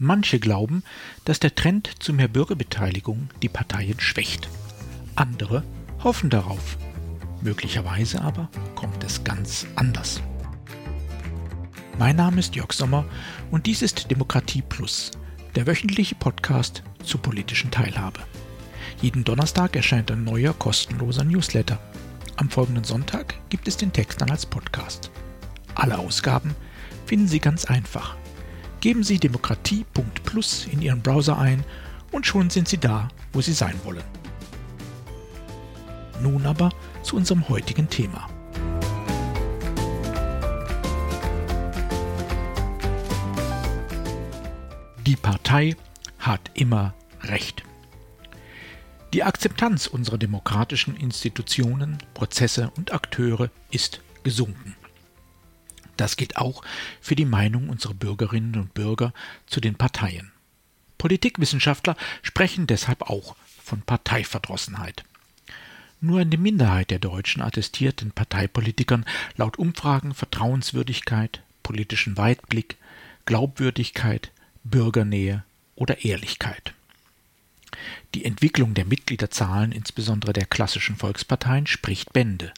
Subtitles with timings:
[0.00, 0.84] Manche glauben,
[1.24, 4.48] dass der Trend zu mehr Bürgerbeteiligung die Parteien schwächt.
[5.16, 5.64] Andere
[6.04, 6.78] hoffen darauf.
[7.42, 10.22] Möglicherweise aber kommt es ganz anders.
[11.98, 13.06] Mein Name ist Jörg Sommer
[13.50, 15.10] und dies ist Demokratie Plus,
[15.56, 18.20] der wöchentliche Podcast zur politischen Teilhabe.
[19.02, 21.80] Jeden Donnerstag erscheint ein neuer kostenloser Newsletter.
[22.36, 25.10] Am folgenden Sonntag gibt es den Text dann als Podcast.
[25.74, 26.54] Alle Ausgaben
[27.04, 28.16] finden Sie ganz einfach
[28.80, 31.64] Geben Sie demokratie.plus in Ihren Browser ein
[32.12, 34.04] und schon sind Sie da, wo Sie sein wollen.
[36.22, 36.70] Nun aber
[37.02, 38.28] zu unserem heutigen Thema.
[45.06, 45.74] Die Partei
[46.18, 47.64] hat immer Recht.
[49.14, 54.76] Die Akzeptanz unserer demokratischen Institutionen, Prozesse und Akteure ist gesunken.
[55.98, 56.62] Das gilt auch
[57.02, 59.12] für die Meinung unserer Bürgerinnen und Bürger
[59.46, 60.32] zu den Parteien.
[60.96, 65.04] Politikwissenschaftler sprechen deshalb auch von Parteiverdrossenheit.
[66.00, 69.04] Nur eine Minderheit der Deutschen attestiert den Parteipolitikern
[69.36, 72.76] laut Umfragen Vertrauenswürdigkeit, politischen Weitblick,
[73.26, 74.30] Glaubwürdigkeit,
[74.62, 75.42] Bürgernähe
[75.74, 76.74] oder Ehrlichkeit.
[78.14, 82.52] Die Entwicklung der Mitgliederzahlen, insbesondere der klassischen Volksparteien, spricht Bände.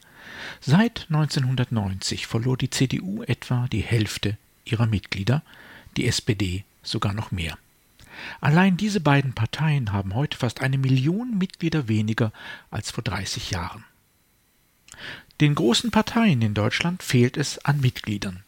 [0.60, 5.42] Seit 1990 verlor die CDU etwa die Hälfte ihrer Mitglieder,
[5.96, 7.58] die SPD sogar noch mehr.
[8.40, 12.32] Allein diese beiden Parteien haben heute fast eine Million Mitglieder weniger
[12.70, 13.84] als vor 30 Jahren.
[15.40, 18.42] Den großen Parteien in Deutschland fehlt es an Mitgliedern,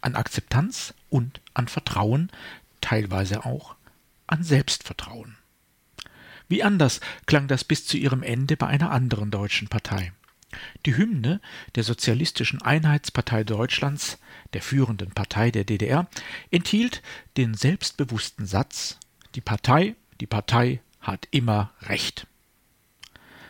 [0.00, 2.30] an Akzeptanz und an Vertrauen,
[2.80, 3.74] teilweise auch
[4.26, 5.36] an Selbstvertrauen.
[6.48, 10.12] Wie anders klang das bis zu ihrem Ende bei einer anderen deutschen Partei.
[10.86, 11.40] Die Hymne
[11.74, 14.18] der Sozialistischen Einheitspartei Deutschlands,
[14.52, 16.08] der führenden Partei der DDR,
[16.50, 17.02] enthielt
[17.36, 18.98] den selbstbewussten Satz
[19.34, 22.26] Die Partei, die Partei hat immer Recht.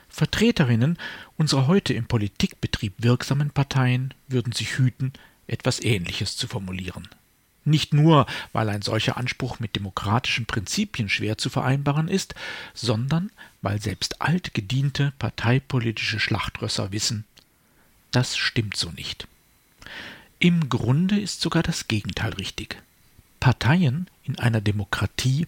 [0.09, 0.99] Vertreterinnen
[1.37, 5.13] unserer heute im Politikbetrieb wirksamen Parteien würden sich hüten,
[5.47, 7.09] etwas Ähnliches zu formulieren.
[7.65, 12.35] Nicht nur, weil ein solcher Anspruch mit demokratischen Prinzipien schwer zu vereinbaren ist,
[12.75, 13.31] sondern
[13.65, 17.25] weil selbst altgediente parteipolitische Schlachtrösser wissen,
[18.11, 19.27] das stimmt so nicht.
[20.39, 22.81] Im Grunde ist sogar das Gegenteil richtig.
[23.41, 25.47] Parteien in einer Demokratie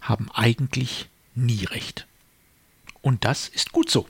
[0.00, 2.06] haben eigentlich nie recht.
[3.00, 4.08] Und das ist gut so.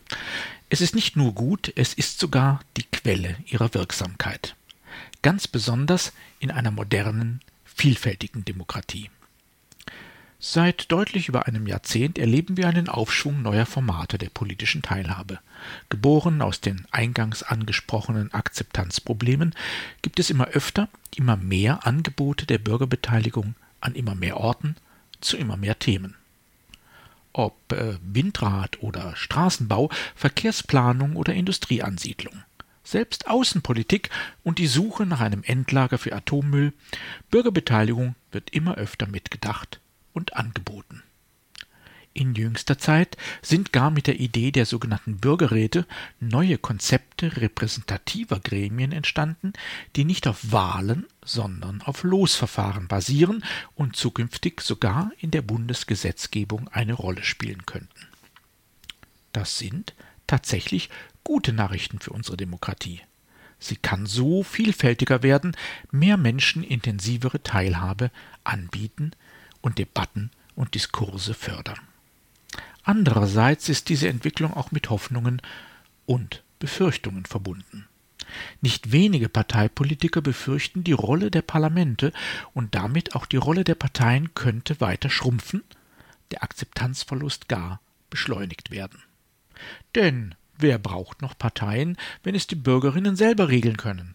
[0.70, 4.54] Es ist nicht nur gut, es ist sogar die Quelle ihrer Wirksamkeit
[5.22, 9.10] ganz besonders in einer modernen, vielfältigen Demokratie.
[10.44, 15.38] Seit deutlich über einem Jahrzehnt erleben wir einen Aufschwung neuer Formate der politischen Teilhabe.
[15.88, 19.54] Geboren aus den eingangs angesprochenen Akzeptanzproblemen
[20.02, 24.74] gibt es immer öfter, immer mehr Angebote der Bürgerbeteiligung an immer mehr Orten
[25.20, 26.16] zu immer mehr Themen.
[27.32, 32.34] Ob äh, Windrad oder Straßenbau, Verkehrsplanung oder Industrieansiedlung.
[32.82, 34.10] Selbst Außenpolitik
[34.42, 36.72] und die Suche nach einem Endlager für Atommüll,
[37.30, 39.78] Bürgerbeteiligung wird immer öfter mitgedacht
[40.12, 41.02] und angeboten.
[42.14, 45.86] In jüngster Zeit sind gar mit der Idee der sogenannten Bürgerräte
[46.20, 49.54] neue Konzepte repräsentativer Gremien entstanden,
[49.96, 53.42] die nicht auf Wahlen, sondern auf Losverfahren basieren
[53.74, 58.08] und zukünftig sogar in der Bundesgesetzgebung eine Rolle spielen könnten.
[59.32, 59.94] Das sind
[60.26, 60.90] tatsächlich
[61.24, 63.00] gute Nachrichten für unsere Demokratie.
[63.58, 65.56] Sie kann so vielfältiger werden,
[65.90, 68.10] mehr Menschen intensivere Teilhabe
[68.44, 69.12] anbieten
[69.62, 71.78] und Debatten und Diskurse fördern.
[72.84, 75.40] Andererseits ist diese Entwicklung auch mit Hoffnungen
[76.04, 77.88] und Befürchtungen verbunden.
[78.60, 82.12] Nicht wenige Parteipolitiker befürchten, die Rolle der Parlamente
[82.52, 85.62] und damit auch die Rolle der Parteien könnte weiter schrumpfen,
[86.30, 87.80] der Akzeptanzverlust gar
[88.10, 89.02] beschleunigt werden.
[89.94, 94.14] Denn Wer braucht noch Parteien, wenn es die Bürgerinnen selber regeln können?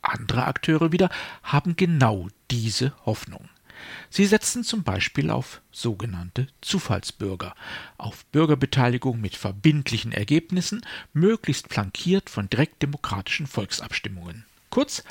[0.00, 1.10] Andere Akteure wieder
[1.42, 3.50] haben genau diese Hoffnung.
[4.10, 7.54] Sie setzen zum Beispiel auf sogenannte Zufallsbürger,
[7.98, 14.44] auf Bürgerbeteiligung mit verbindlichen Ergebnissen, möglichst flankiert von direktdemokratischen Volksabstimmungen.
[14.70, 15.02] Kurz,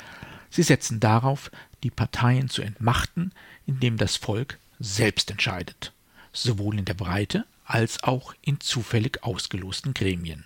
[0.50, 1.50] sie setzen darauf,
[1.82, 3.32] die Parteien zu entmachten,
[3.66, 5.92] indem das Volk selbst entscheidet,
[6.32, 10.44] sowohl in der Breite als auch in zufällig ausgelosten Gremien.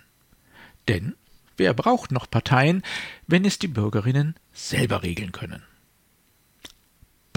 [0.87, 1.15] Denn
[1.57, 2.83] wer braucht noch Parteien,
[3.27, 5.63] wenn es die Bürgerinnen selber regeln können?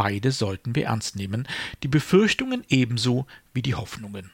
[0.02, 1.46] Beide sollten wir ernst nehmen,
[1.82, 4.30] die Befürchtungen ebenso wie die Hoffnungen.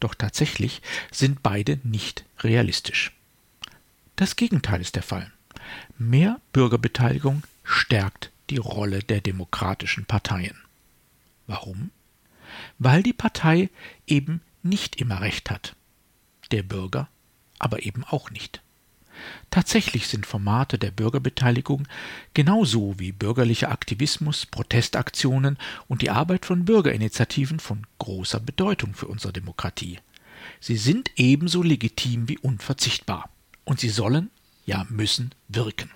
[0.00, 3.16] Doch tatsächlich sind beide nicht realistisch.
[4.16, 5.32] Das Gegenteil ist der Fall.
[5.96, 10.58] Mehr Bürgerbeteiligung stärkt die Rolle der demokratischen Parteien.
[11.46, 11.90] Warum?
[12.78, 13.70] Weil die Partei
[14.06, 15.74] eben nicht immer recht hat.
[16.50, 17.08] Der Bürger
[17.58, 18.60] aber eben auch nicht.
[19.50, 21.86] Tatsächlich sind Formate der Bürgerbeteiligung
[22.34, 25.58] genauso wie bürgerlicher Aktivismus, Protestaktionen
[25.88, 29.98] und die Arbeit von Bürgerinitiativen von großer Bedeutung für unsere Demokratie.
[30.60, 33.30] Sie sind ebenso legitim wie unverzichtbar.
[33.64, 34.30] Und sie sollen,
[34.64, 35.90] ja müssen, wirken.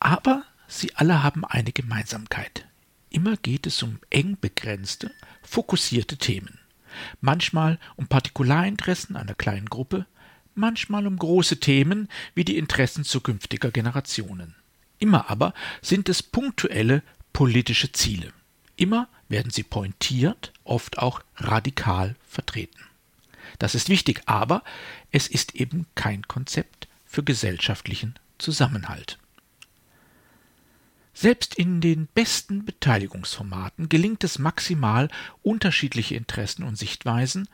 [0.00, 2.66] Aber sie alle haben eine Gemeinsamkeit.
[3.10, 5.12] Immer geht es um eng begrenzte,
[5.42, 6.58] fokussierte Themen.
[7.20, 10.06] Manchmal um Partikularinteressen einer kleinen Gruppe,
[10.56, 14.54] manchmal um große Themen wie die Interessen zukünftiger Generationen.
[14.98, 18.32] Immer aber sind es punktuelle politische Ziele.
[18.76, 22.80] Immer werden sie pointiert, oft auch radikal vertreten.
[23.58, 24.62] Das ist wichtig, aber
[25.10, 29.18] es ist eben kein Konzept für gesellschaftlichen Zusammenhalt.
[31.14, 35.08] Selbst in den besten Beteiligungsformaten gelingt es maximal,
[35.42, 37.48] unterschiedliche Interessen und Sichtweisen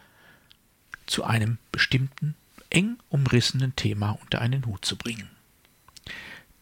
[1.07, 2.35] zu einem bestimmten,
[2.73, 5.29] eng umrissenen Thema unter einen Hut zu bringen.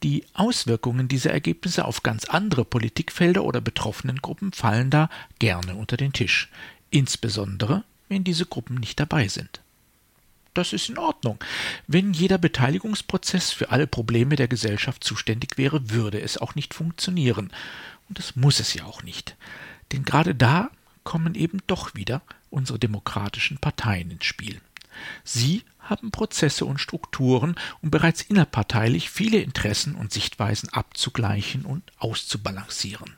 [0.02, 5.96] Die Auswirkungen dieser Ergebnisse auf ganz andere Politikfelder oder betroffenen Gruppen fallen da gerne unter
[5.96, 6.50] den Tisch,
[6.90, 9.60] insbesondere wenn diese Gruppen nicht dabei sind.
[10.54, 11.38] Das ist in Ordnung.
[11.86, 17.52] Wenn jeder Beteiligungsprozess für alle Probleme der Gesellschaft zuständig wäre, würde es auch nicht funktionieren.
[18.08, 19.36] Und das muss es ja auch nicht.
[19.92, 20.70] Denn gerade da
[21.04, 24.60] kommen eben doch wieder unsere demokratischen Parteien ins Spiel.
[25.24, 33.16] Sie haben Prozesse und Strukturen, um bereits innerparteilich viele Interessen und Sichtweisen abzugleichen und auszubalancieren.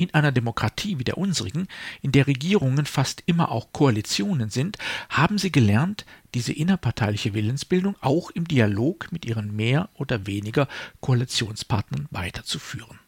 [0.00, 1.68] In einer Demokratie wie der unsrigen,
[2.00, 4.78] in der Regierungen fast immer auch Koalitionen sind,
[5.10, 10.68] haben sie gelernt, diese innerparteiliche Willensbildung auch im Dialog mit ihren mehr oder weniger
[11.00, 12.98] Koalitionspartnern weiterzuführen.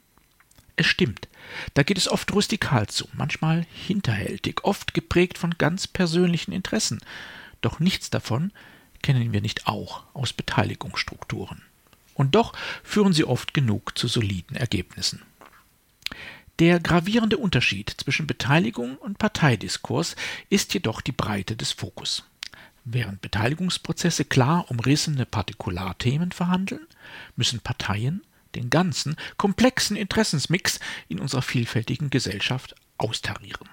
[0.76, 1.28] Es stimmt,
[1.74, 7.00] da geht es oft rustikal zu, manchmal hinterhältig, oft geprägt von ganz persönlichen Interessen,
[7.62, 8.52] doch nichts davon
[9.02, 11.62] kennen wir nicht auch aus Beteiligungsstrukturen.
[12.14, 15.22] Und doch führen sie oft genug zu soliden Ergebnissen.
[16.58, 20.14] Der gravierende Unterschied zwischen Beteiligung und Parteidiskurs
[20.50, 22.24] ist jedoch die Breite des Fokus.
[22.84, 26.86] Während Beteiligungsprozesse klar umrissene Partikularthemen verhandeln,
[27.36, 28.22] müssen Parteien
[28.54, 30.78] den ganzen, komplexen Interessensmix
[31.08, 33.68] in unserer vielfältigen Gesellschaft austarieren.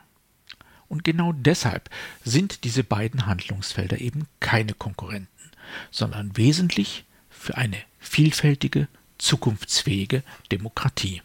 [0.89, 1.89] Und genau deshalb
[2.25, 5.51] sind diese beiden Handlungsfelder eben keine Konkurrenten,
[5.91, 8.88] sondern wesentlich für eine vielfältige,
[9.19, 11.21] zukunftsfähige Demokratie.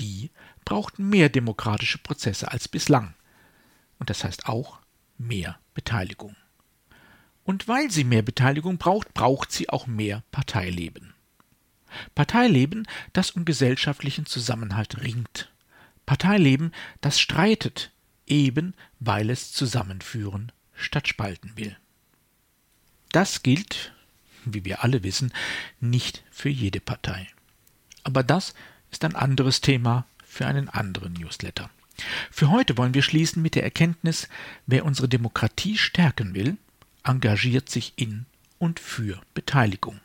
[0.00, 0.30] Die
[0.64, 3.14] braucht mehr demokratische Prozesse als bislang.
[3.98, 4.78] Und das heißt auch
[5.18, 6.34] mehr Beteiligung.
[7.44, 11.12] Und weil sie mehr Beteiligung braucht, braucht sie auch mehr Parteileben.
[12.14, 15.52] Parteileben, das um gesellschaftlichen Zusammenhalt ringt.
[16.06, 17.92] Parteileben, das streitet,
[18.26, 21.76] eben weil es zusammenführen statt spalten will.
[23.12, 23.92] Das gilt,
[24.44, 25.32] wie wir alle wissen,
[25.80, 27.28] nicht für jede Partei.
[28.02, 28.54] Aber das
[28.90, 31.70] ist ein anderes Thema für einen anderen Newsletter.
[32.30, 34.28] Für heute wollen wir schließen mit der Erkenntnis,
[34.66, 36.56] wer unsere Demokratie stärken will,
[37.04, 38.26] engagiert sich in
[38.58, 40.00] und für Beteiligung.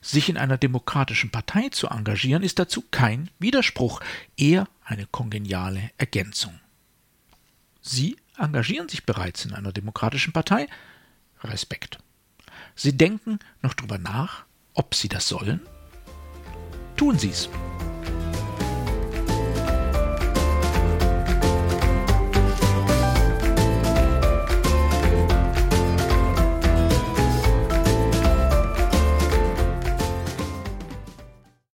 [0.00, 4.00] Sich in einer demokratischen Partei zu engagieren, ist dazu kein Widerspruch,
[4.36, 6.60] eher eine kongeniale Ergänzung.
[7.86, 10.68] Sie engagieren sich bereits in einer demokratischen Partei?
[11.42, 11.98] Respekt.
[12.74, 15.60] Sie denken noch darüber nach, ob Sie das sollen?
[16.96, 17.50] Tun Sie es.